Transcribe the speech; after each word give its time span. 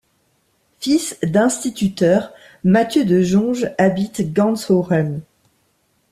Fils 0.79 1.15
d’instituteur, 1.21 2.33
Mathieu 2.63 3.05
de 3.05 3.21
Jonge 3.21 3.69
habite 3.77 4.33
Ganshoren. 4.33 5.21